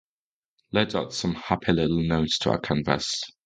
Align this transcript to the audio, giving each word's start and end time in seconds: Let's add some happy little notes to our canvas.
Let's 0.71 0.95
add 0.95 1.13
some 1.13 1.35
happy 1.35 1.73
little 1.73 2.01
notes 2.01 2.39
to 2.39 2.49
our 2.49 2.59
canvas. 2.59 3.23